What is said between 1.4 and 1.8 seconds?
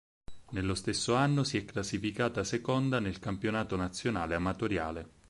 si è